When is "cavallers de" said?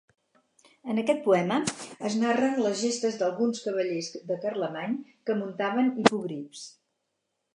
3.67-4.39